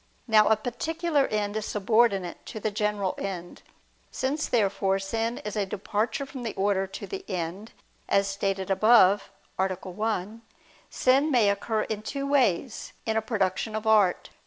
[0.27, 3.61] Now a particular end is subordinate to the general end.
[4.09, 7.71] Since therefore sin is a departure from the order to the end,
[8.09, 9.29] as stated above
[9.59, 9.65] (A.
[9.87, 10.41] 1),
[10.89, 14.31] sin may occur in two ways, in a production of art.